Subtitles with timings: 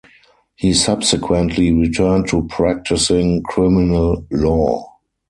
[0.55, 4.95] He subsequently returned to practising criminal law.